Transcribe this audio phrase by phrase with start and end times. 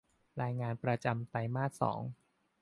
[0.41, 1.99] รายงานประจำไตรมาสสอง